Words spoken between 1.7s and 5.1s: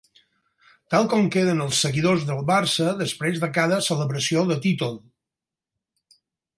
seguidors del Barça després de cada celebració de títol.